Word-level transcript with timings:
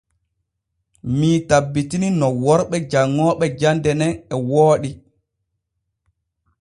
Mii 1.17 1.37
tabbitini 1.49 2.07
no 2.19 2.27
worɓe 2.43 2.77
janŋooɓe 2.91 3.45
jande 3.59 3.91
nen 3.99 4.11
e 4.33 4.35
wooɗi. 4.49 4.89